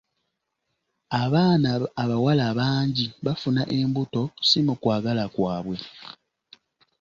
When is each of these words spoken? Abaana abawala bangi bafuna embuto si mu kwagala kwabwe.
Abaana 1.23 1.69
abawala 2.03 2.47
bangi 2.59 3.05
bafuna 3.25 3.61
embuto 3.79 4.23
si 4.47 4.59
mu 4.67 4.73
kwagala 4.81 5.23
kwabwe. 5.33 5.77